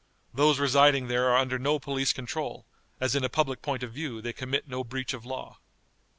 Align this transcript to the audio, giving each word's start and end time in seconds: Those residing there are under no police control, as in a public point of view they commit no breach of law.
Those 0.33 0.57
residing 0.57 1.09
there 1.09 1.29
are 1.29 1.37
under 1.37 1.59
no 1.59 1.77
police 1.77 2.11
control, 2.11 2.65
as 2.99 3.15
in 3.15 3.23
a 3.23 3.29
public 3.29 3.61
point 3.61 3.83
of 3.83 3.93
view 3.93 4.19
they 4.19 4.33
commit 4.33 4.67
no 4.67 4.83
breach 4.83 5.13
of 5.13 5.25
law. 5.27 5.59